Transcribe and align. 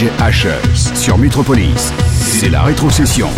DJ 0.00 0.08
sur 0.94 1.18
Metropolis. 1.18 1.92
C'est 2.10 2.48
la 2.48 2.62
rétrocession. 2.62 3.28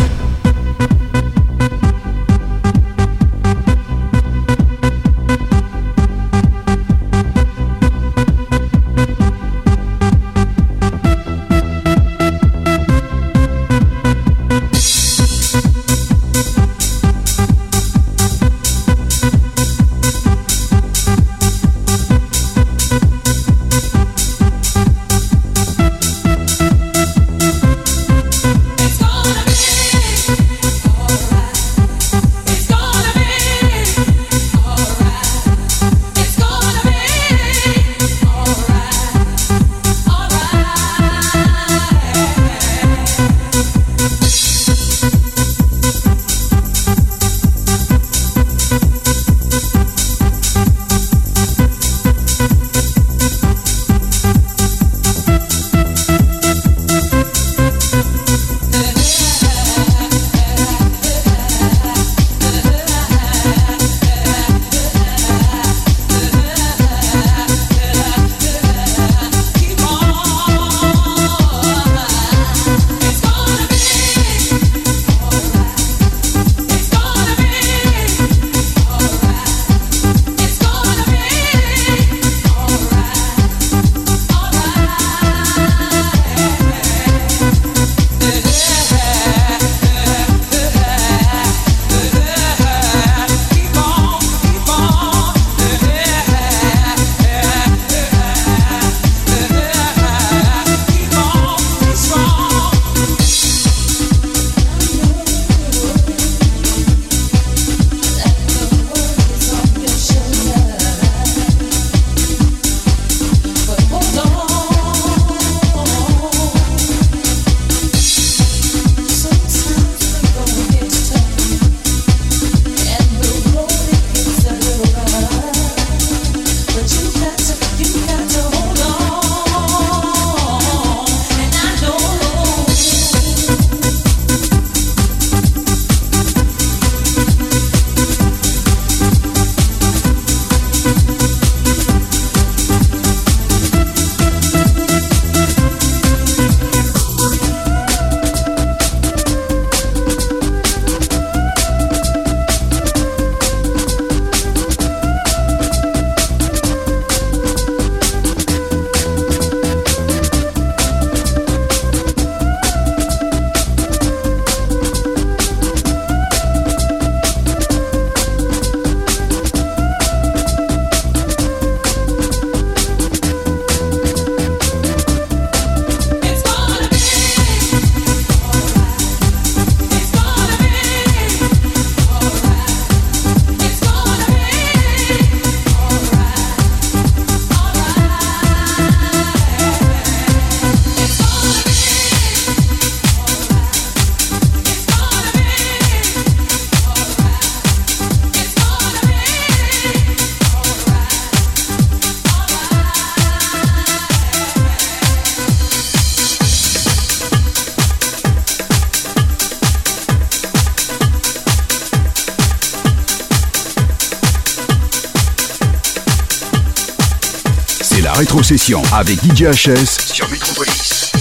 Rétrocession 218.14 218.82
avec 218.92 219.18
DJ 219.22 219.44
HS 219.44 220.12
sur 220.12 220.28
Metropolis. 220.28 221.11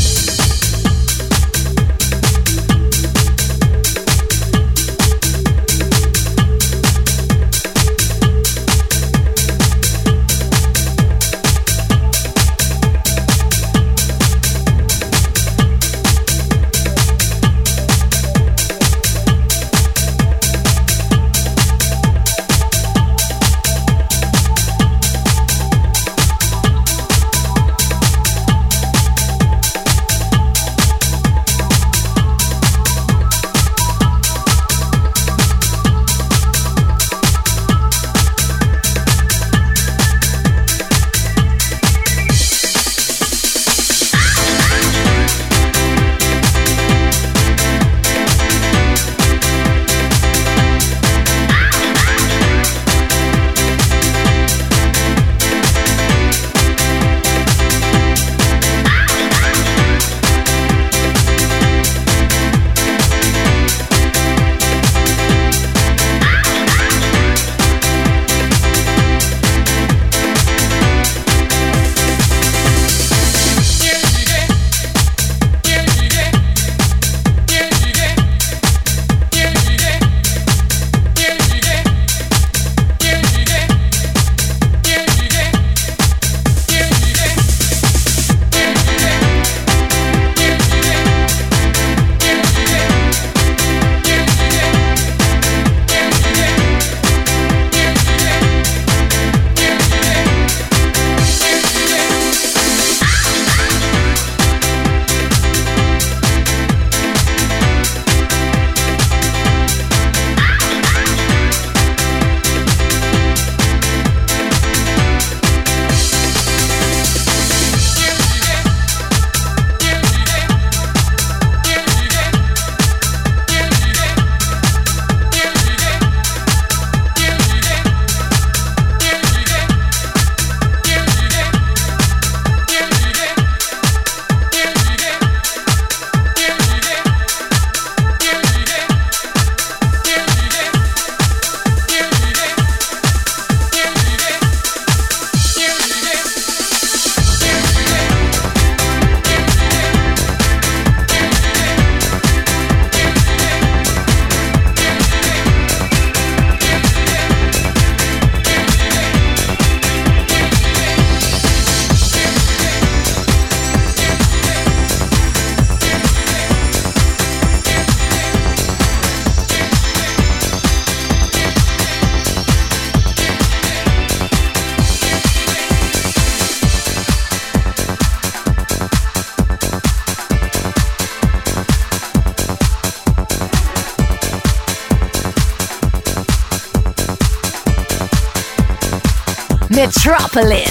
Metropolis. 190.33 190.70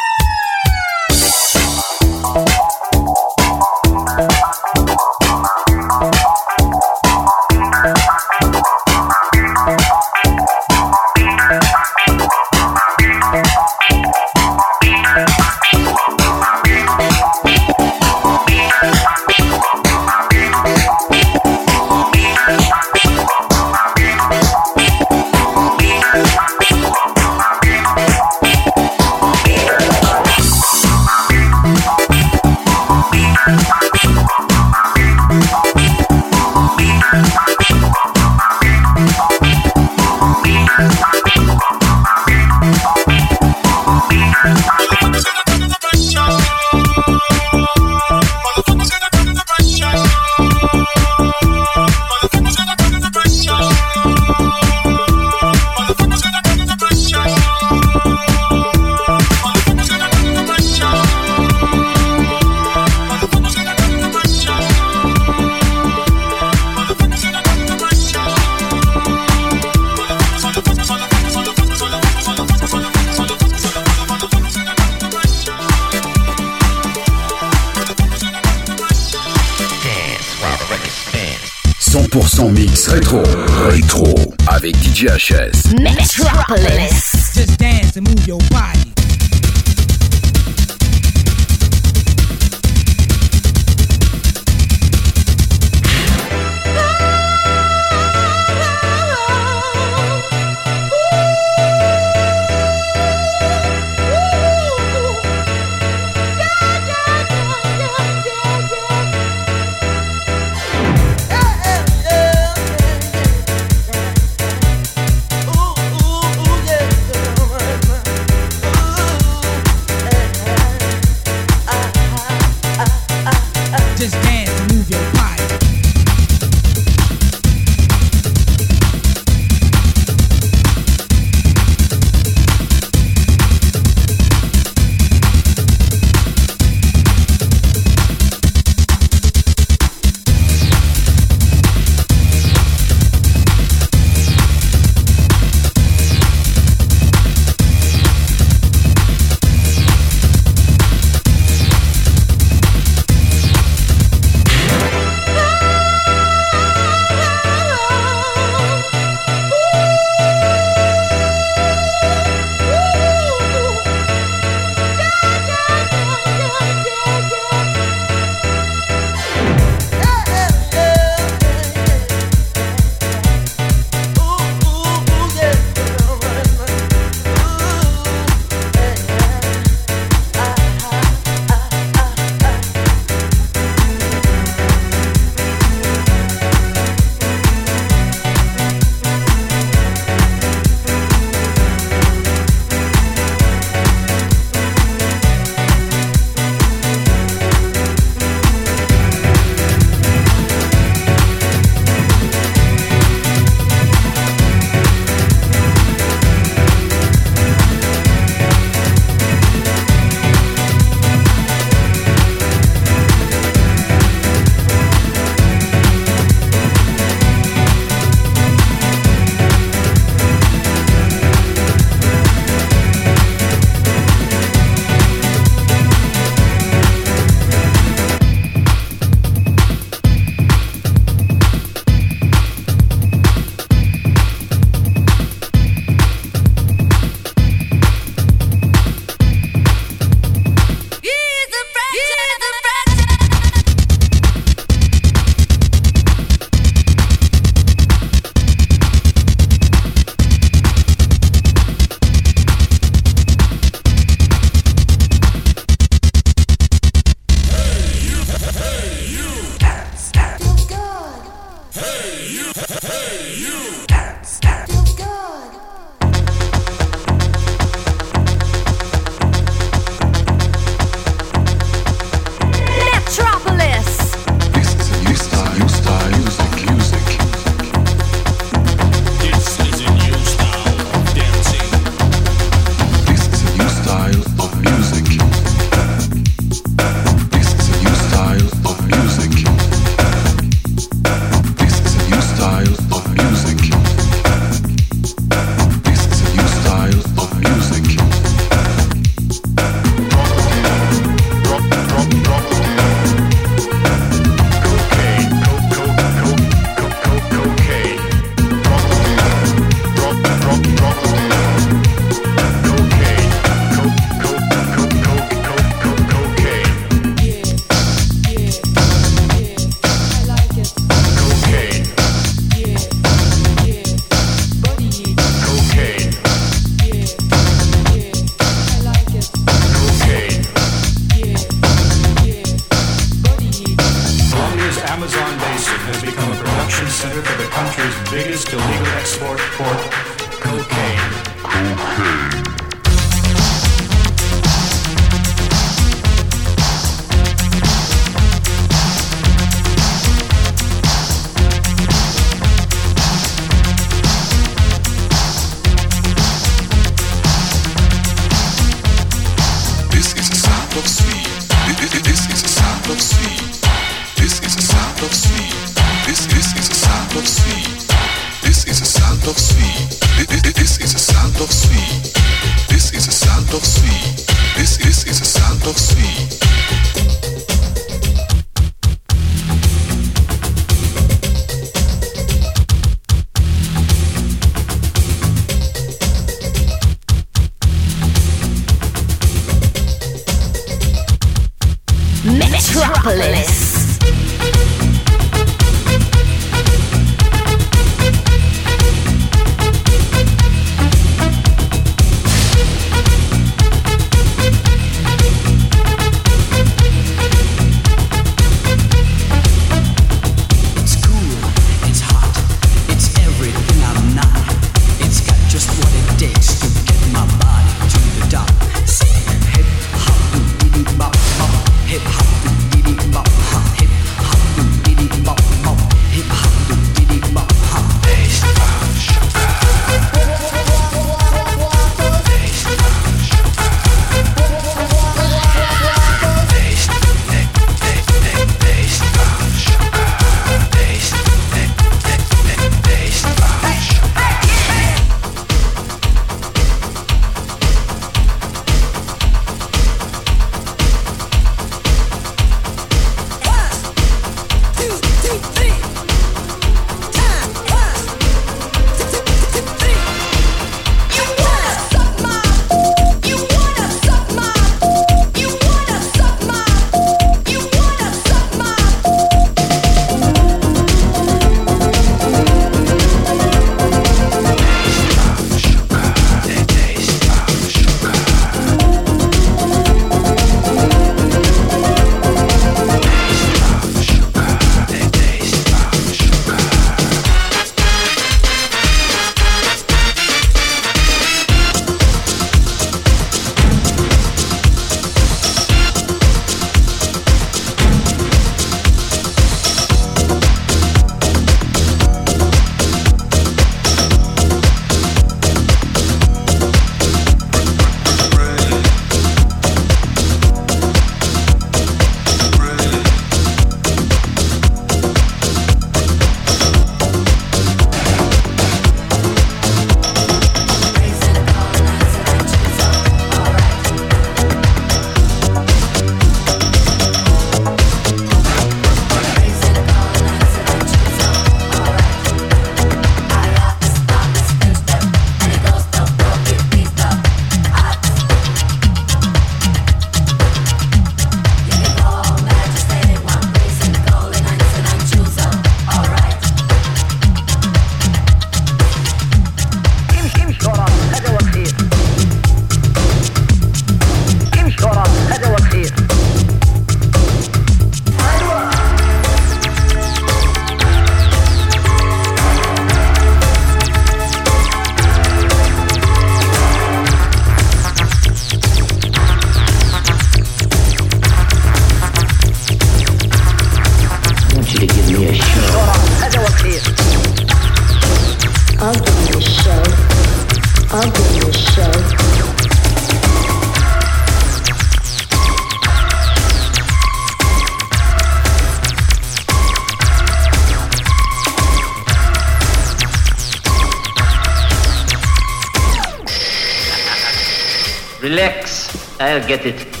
Relax, 598.21 599.19
I'll 599.19 599.45
get 599.47 599.65
it. 599.65 600.00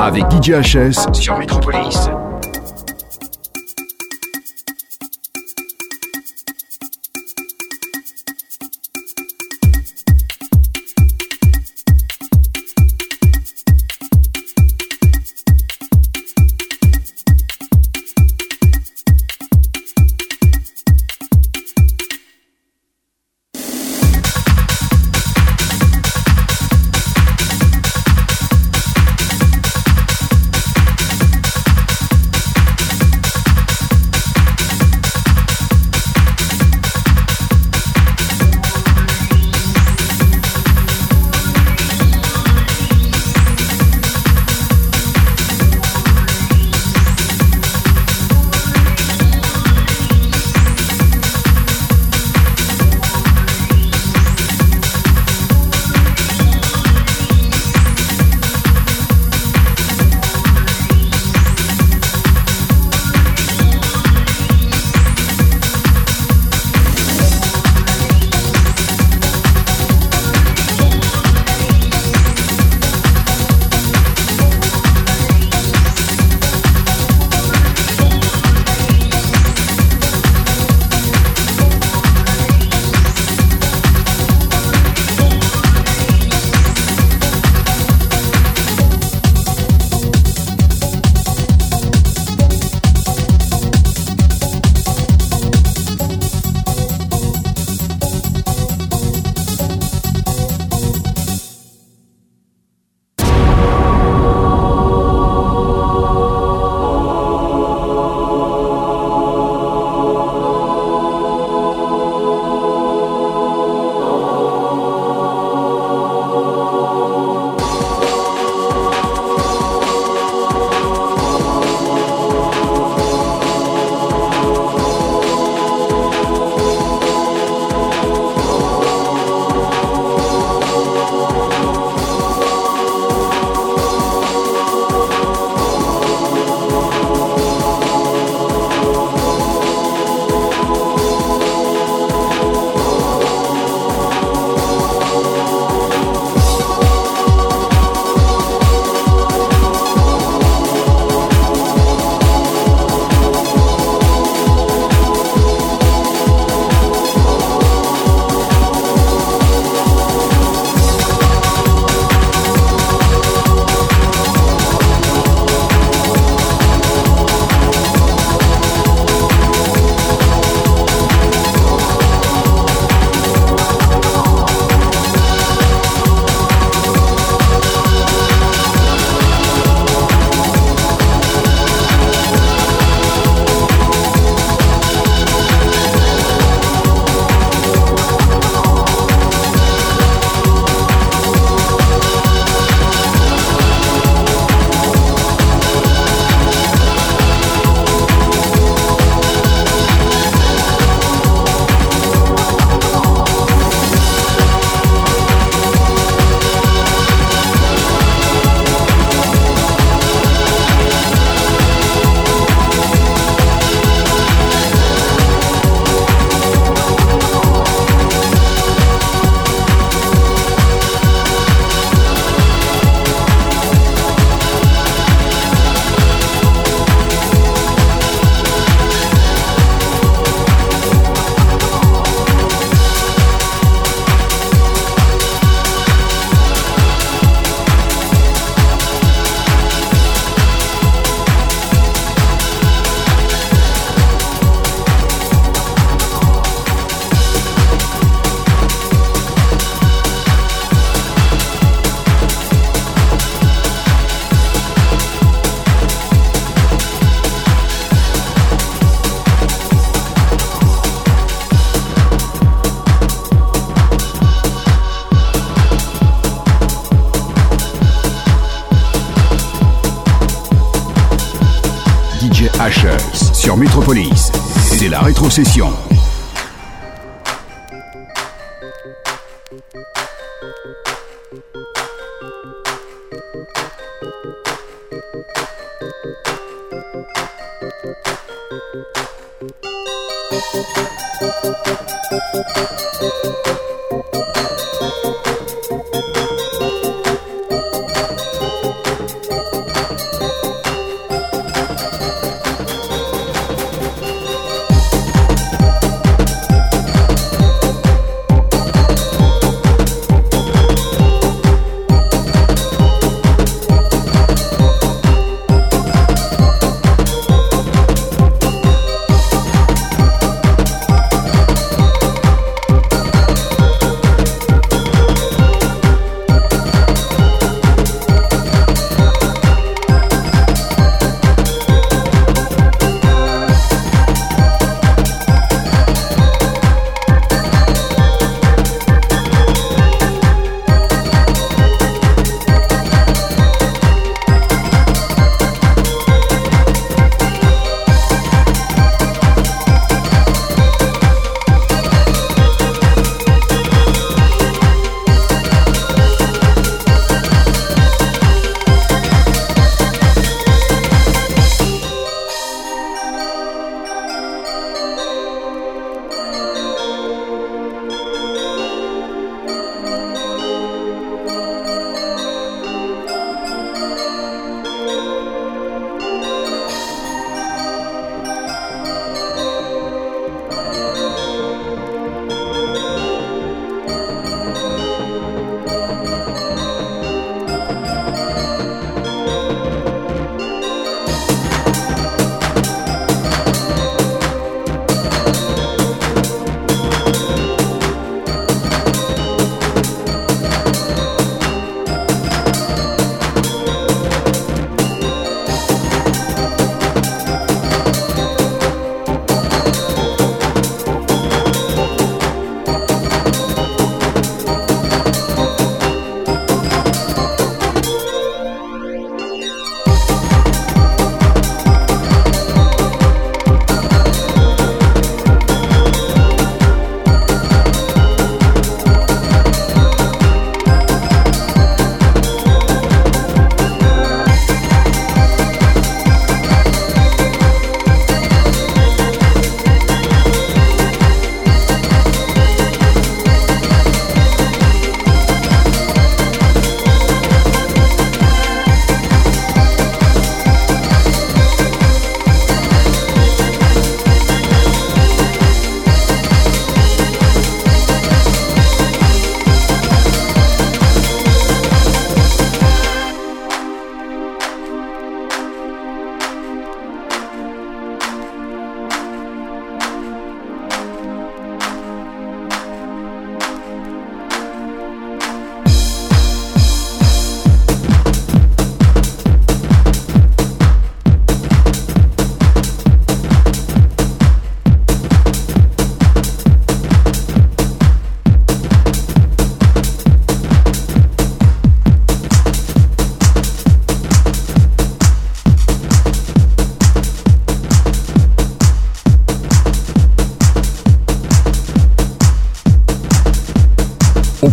Avec 0.00 0.24
DJ 0.30 0.50
HS 0.60 1.12
sur 1.12 1.38
Metropolis. 1.38 2.10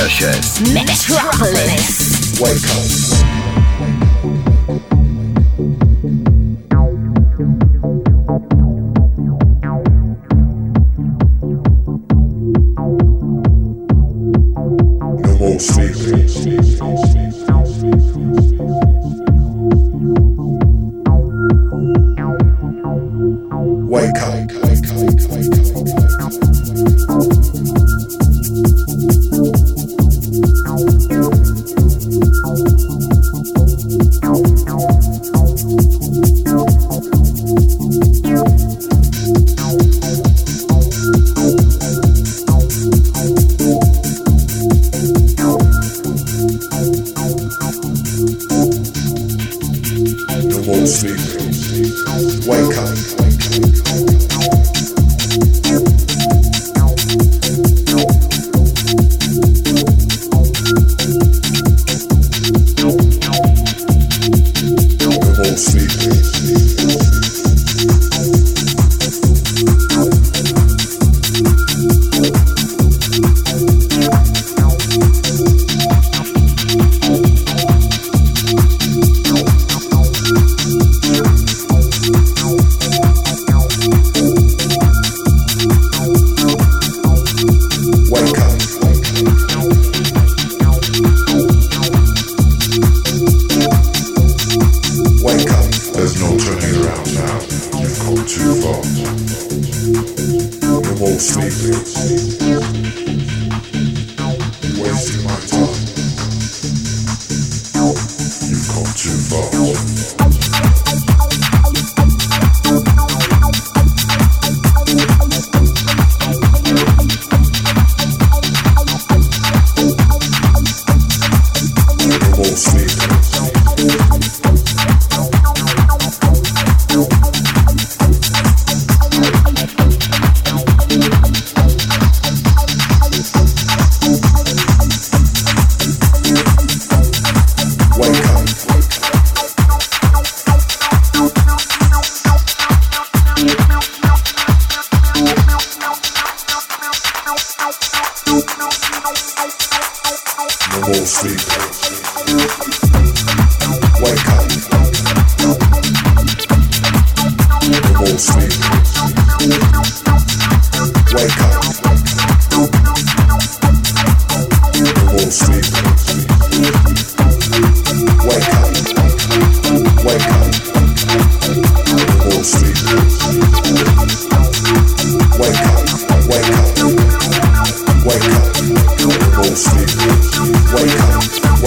Avec 0.00 0.12
DJ 0.12 0.24
HS. 0.24 0.72
Metropolis. 0.72 2.40
Wake 2.40 2.64
up. 3.24 3.29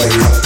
Wake 0.04 0.22
up. 0.22 0.43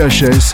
Avec 0.00 0.49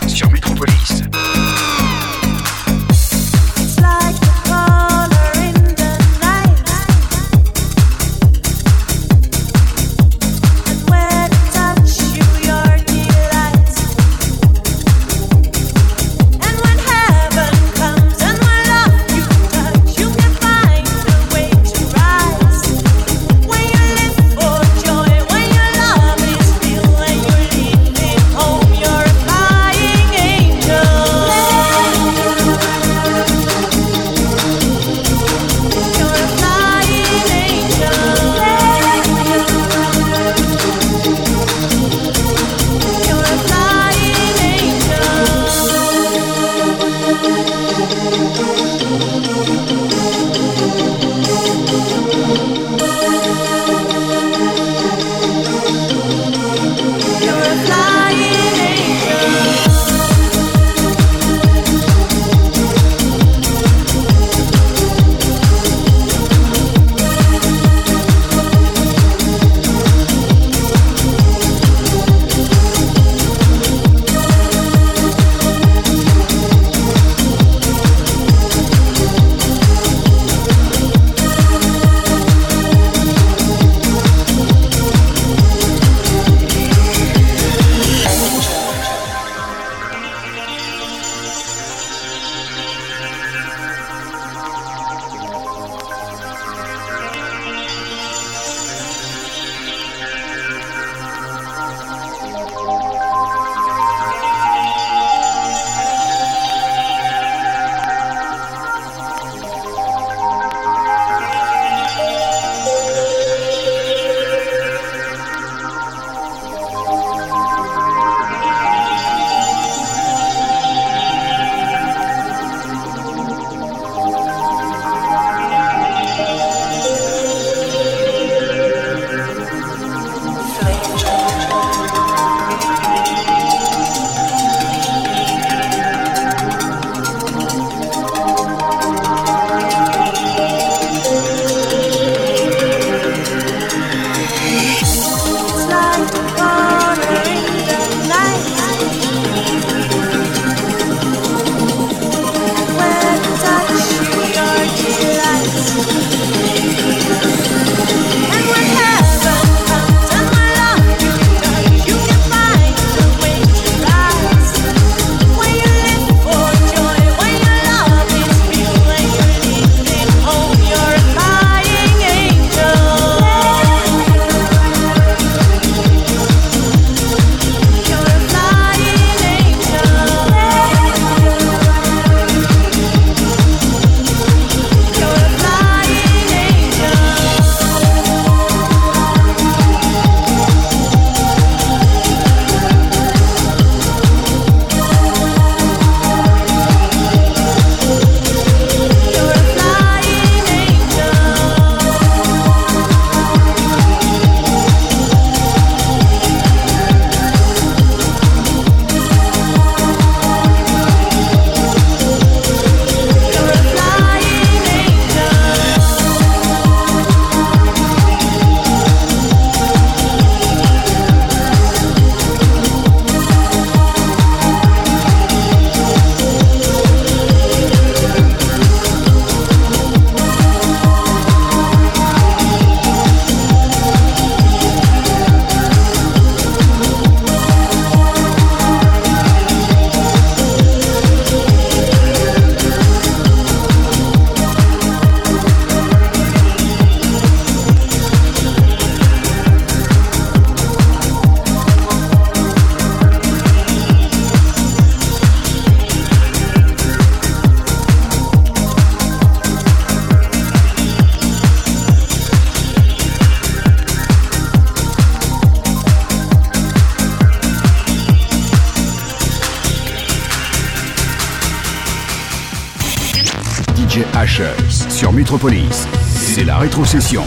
C'est 276.03 276.43
la 276.43 276.57
rétrocession. 276.57 277.23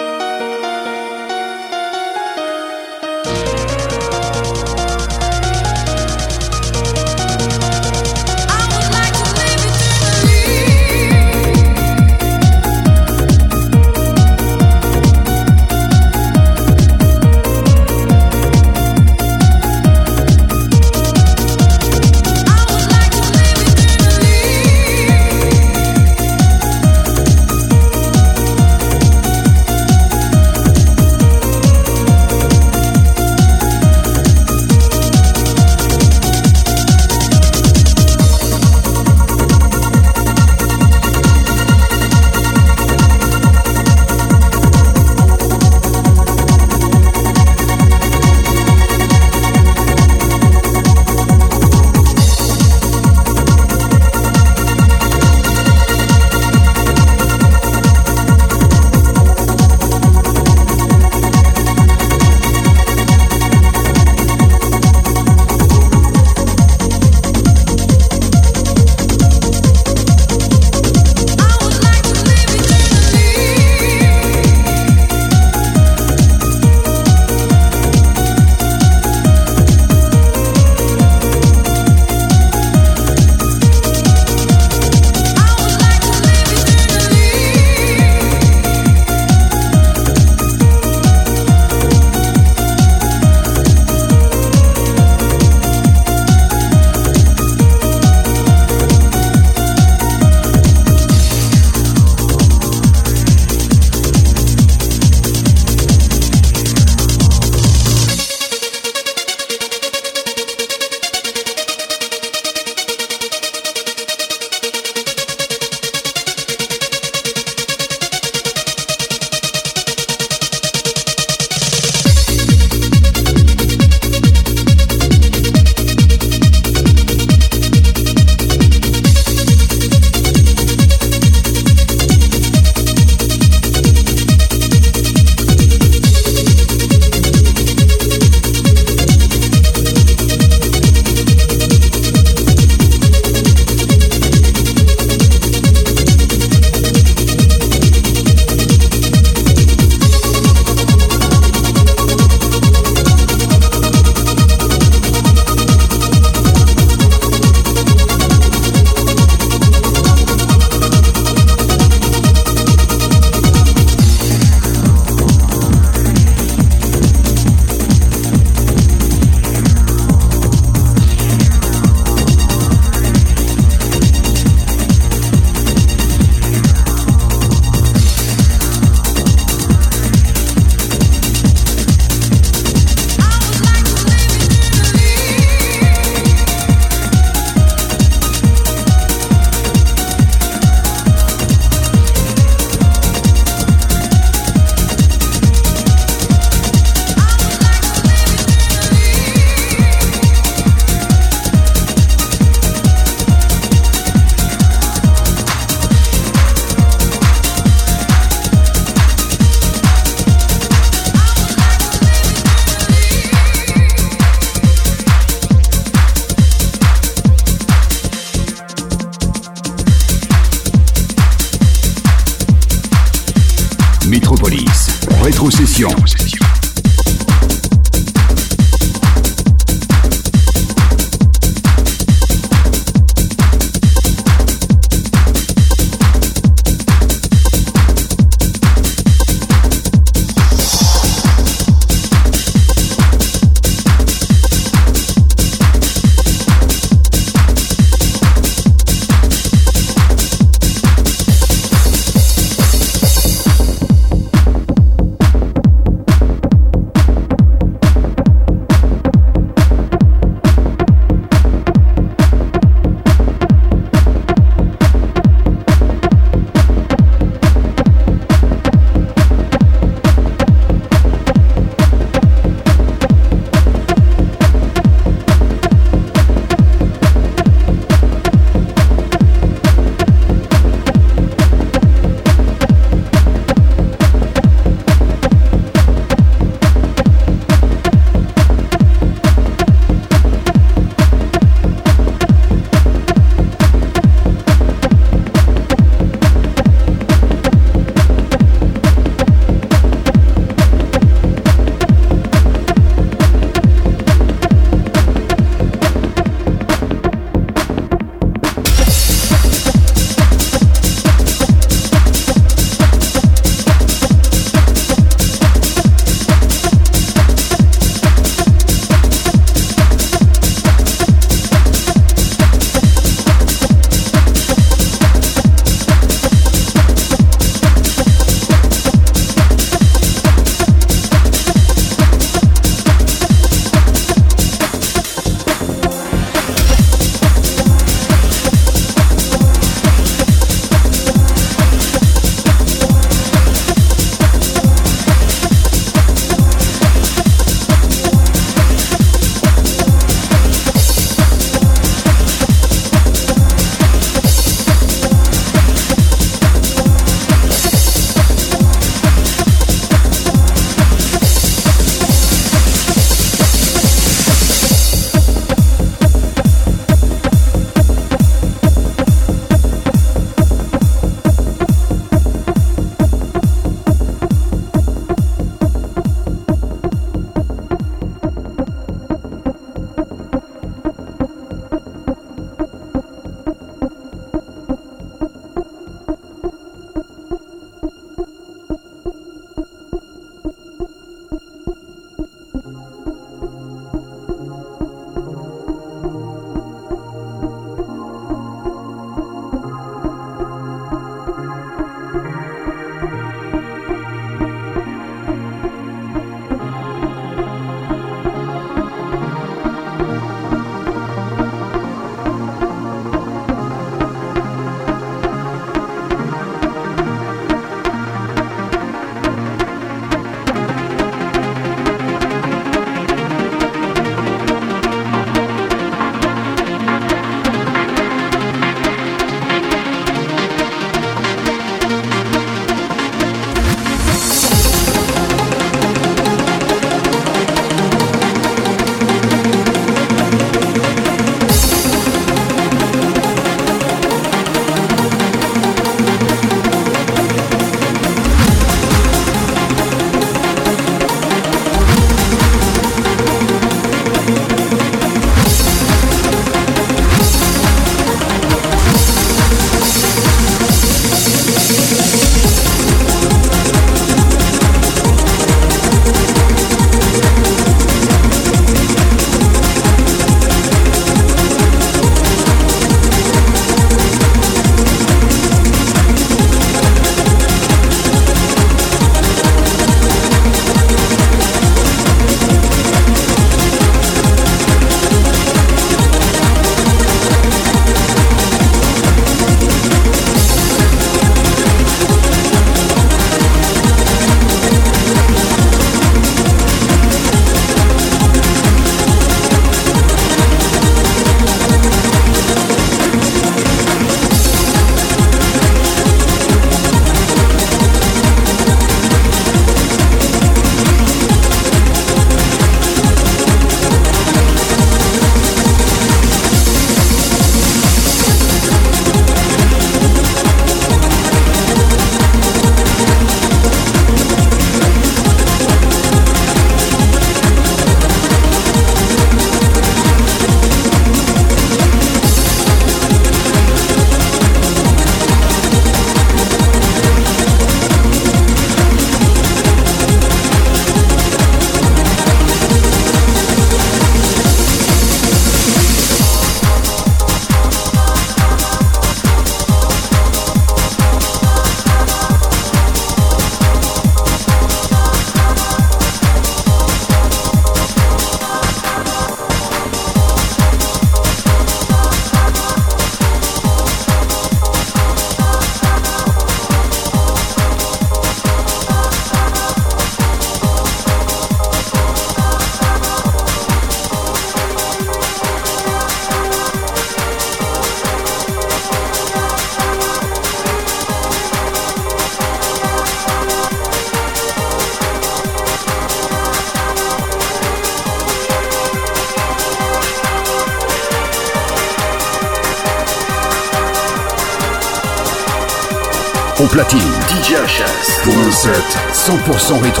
100% 599.21 599.79
rétro. 599.83 600.00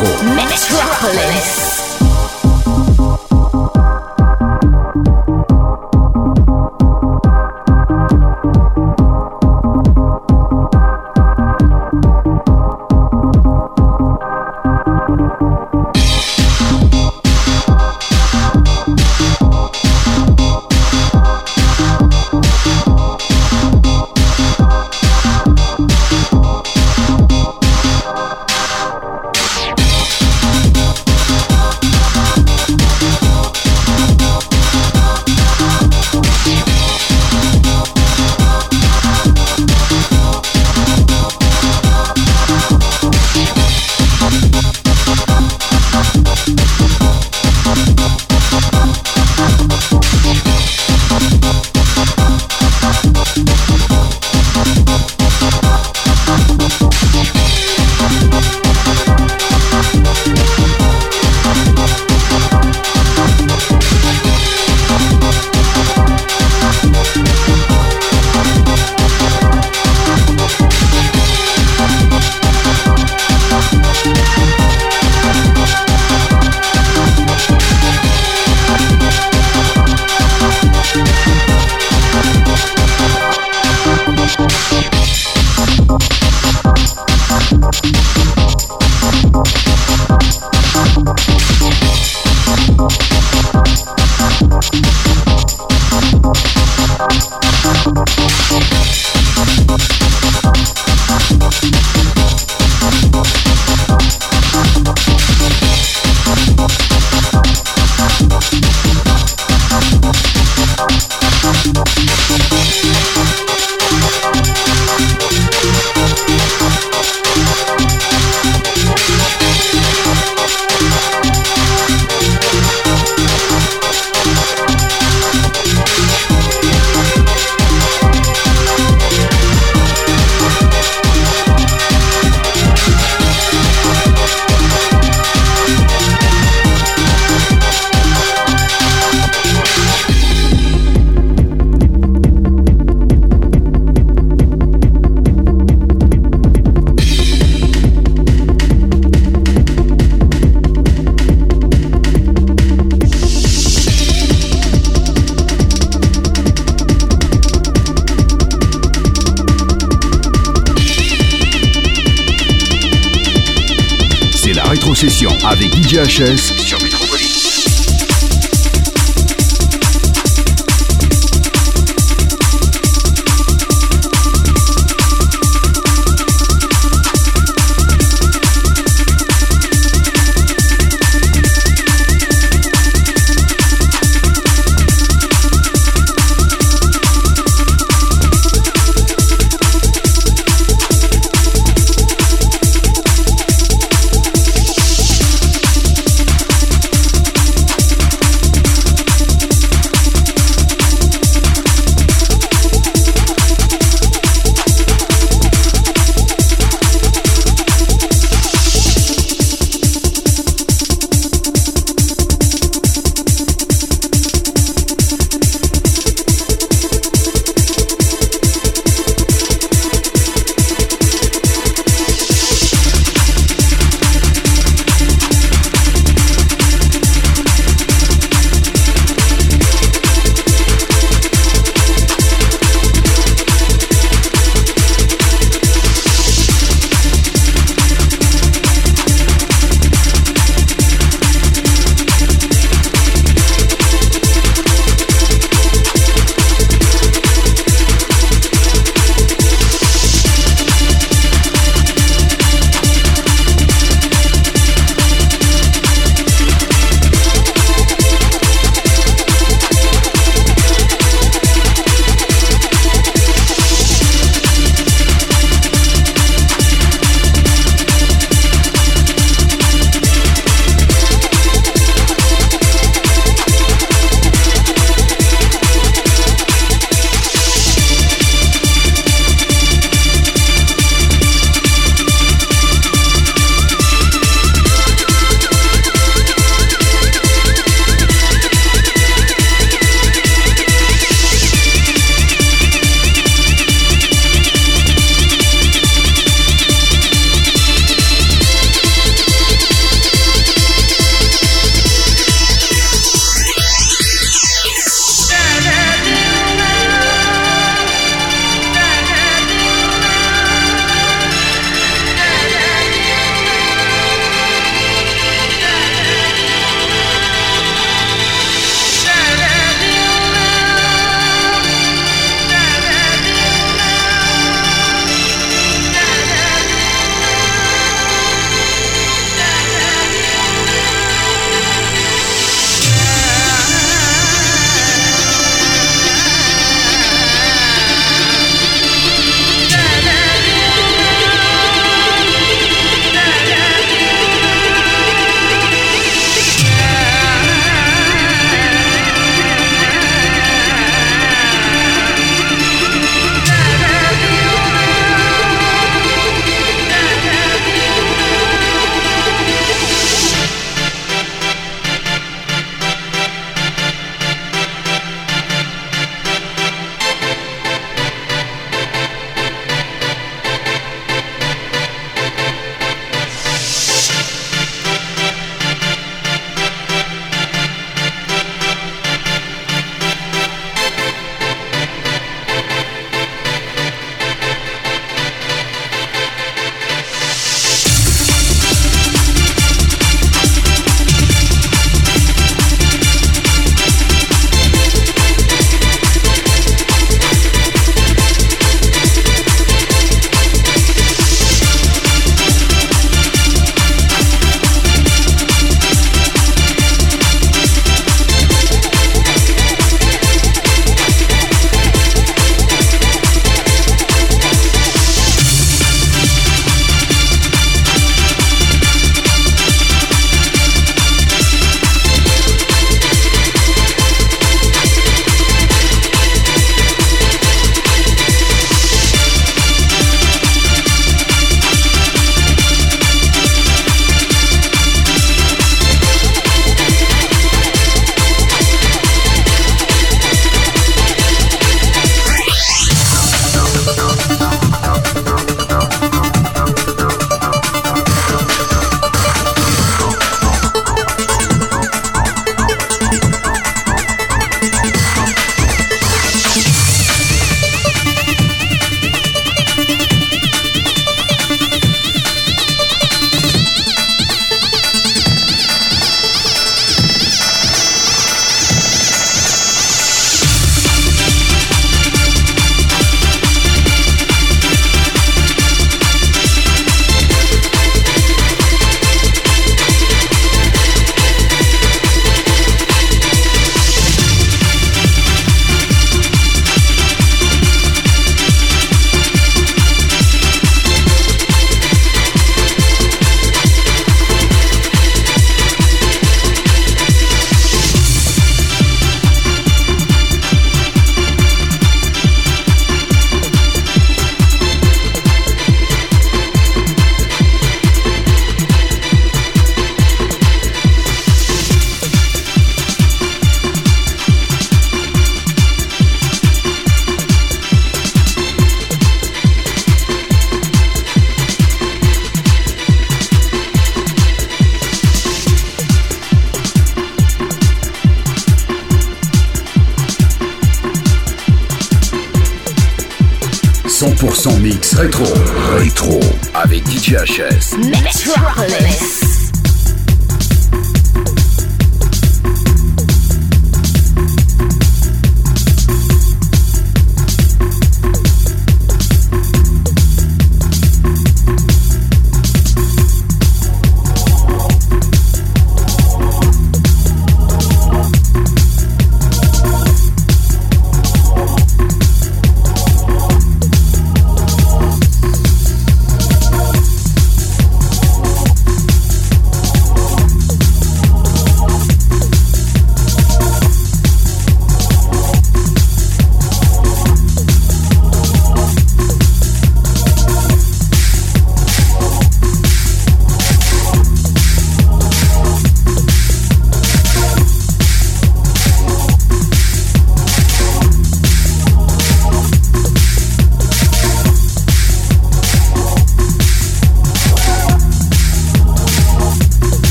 Avec 166.19 166.50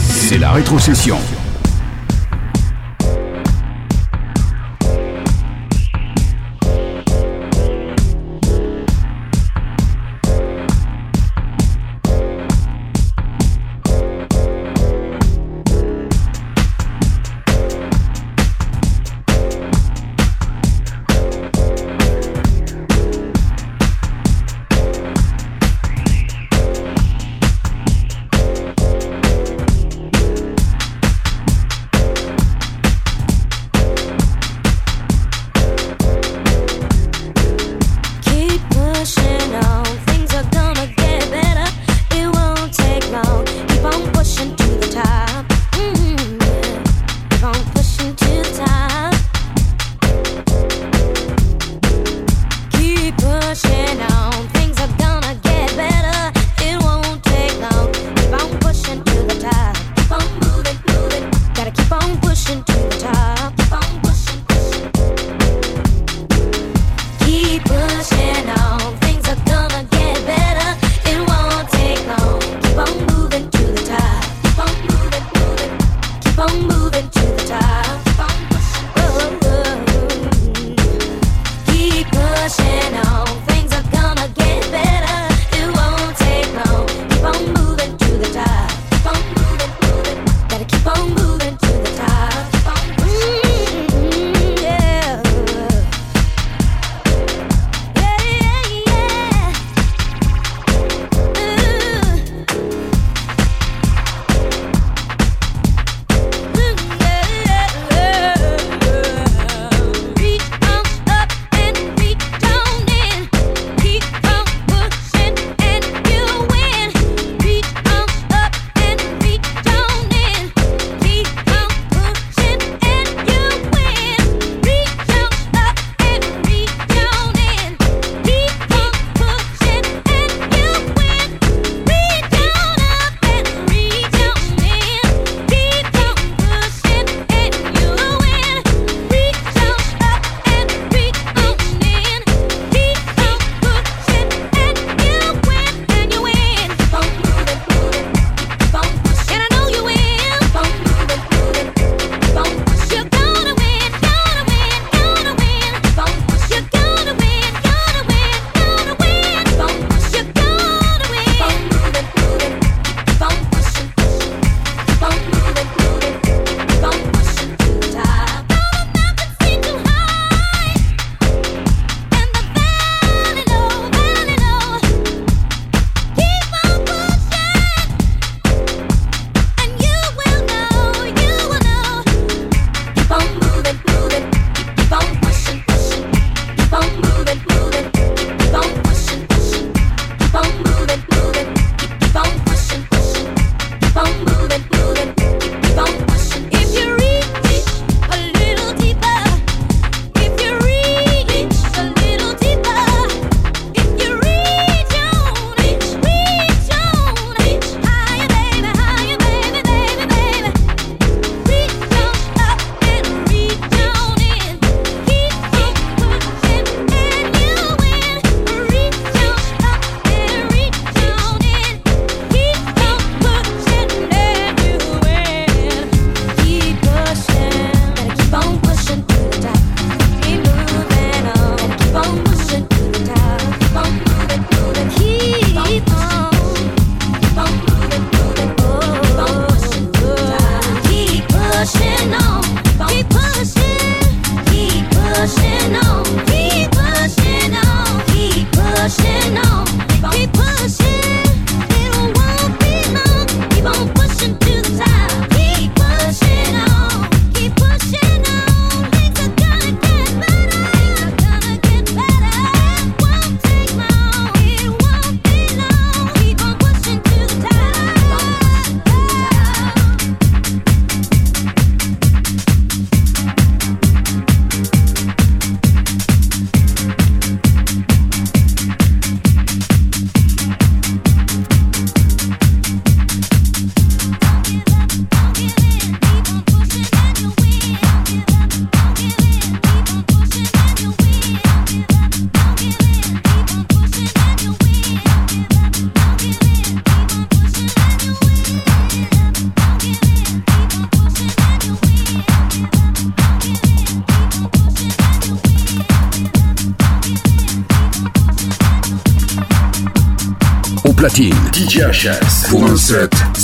C'est 0.00 0.38
la 0.38 0.50
rétrocession. 0.50 1.16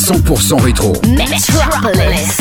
100% 0.08 0.62
rétro. 0.62 0.94
Metropolis. 1.06 2.37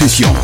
C'est 0.00 0.37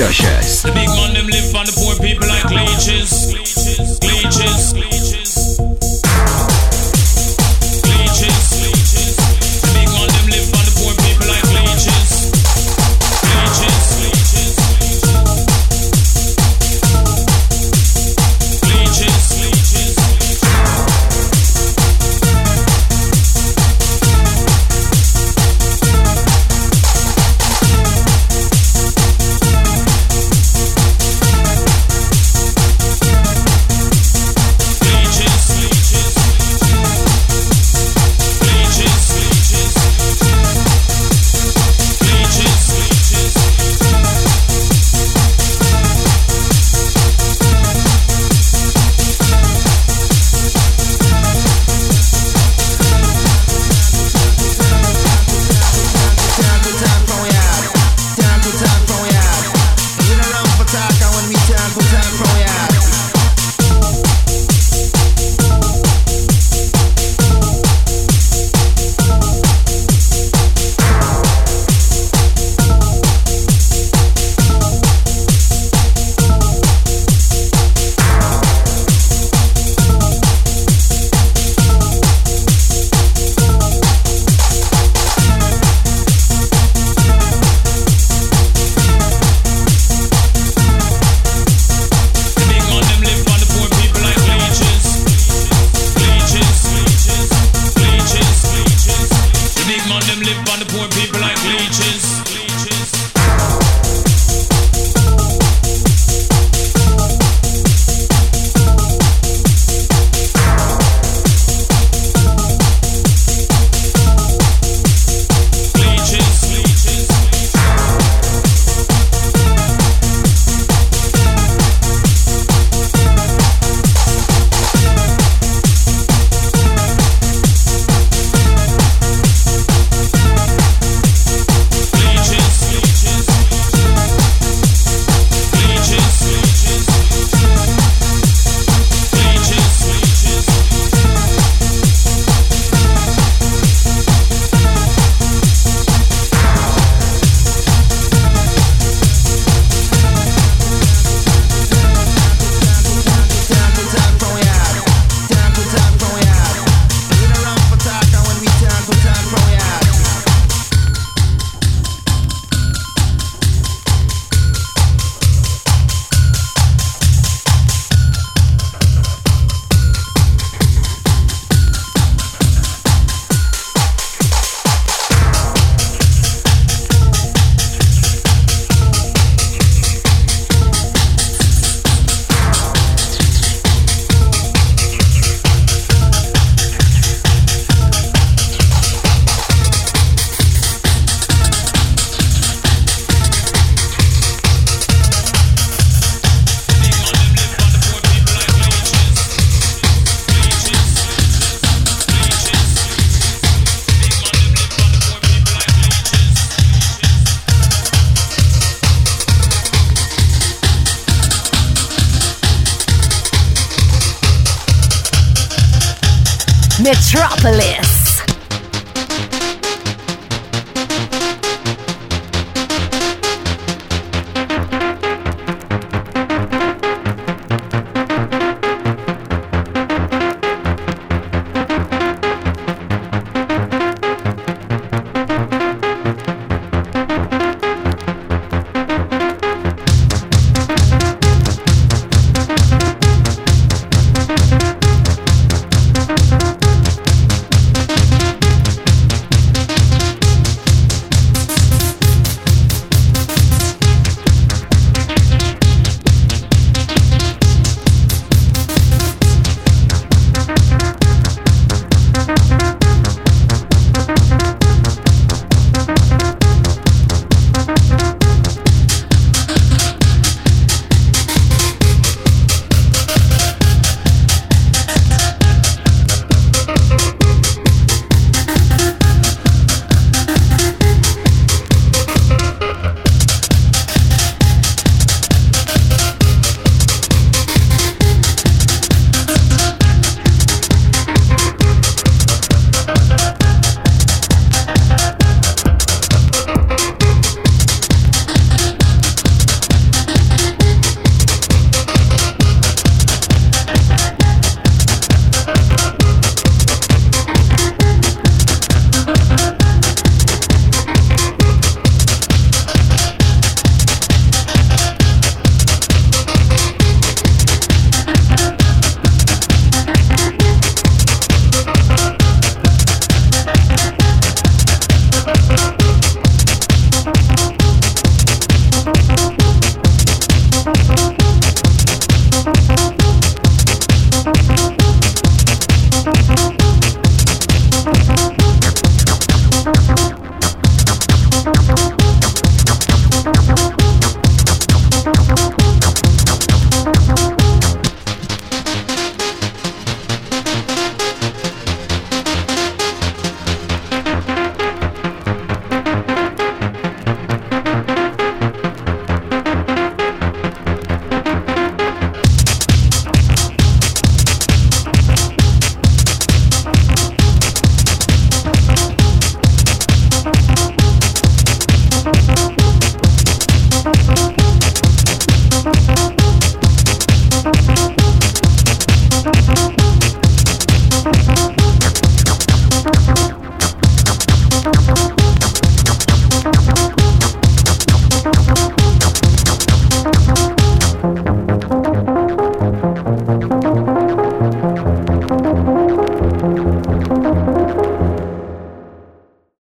Josie. 0.00 0.39